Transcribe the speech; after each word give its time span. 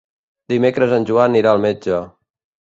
Dimecres 0.53 0.95
en 0.97 1.05
Joan 1.11 1.37
irà 1.43 1.53
al 1.53 1.63
metge. 1.67 2.01